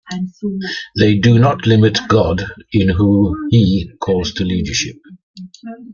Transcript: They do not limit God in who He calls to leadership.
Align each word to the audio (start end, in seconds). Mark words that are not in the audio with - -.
They 0.97 1.19
do 1.19 1.37
not 1.37 1.67
limit 1.67 1.99
God 2.07 2.43
in 2.73 2.89
who 2.89 3.37
He 3.51 3.87
calls 4.01 4.33
to 4.33 4.43
leadership. 4.43 4.95